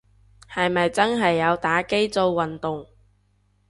[0.51, 2.87] 係咪真係有打機做運動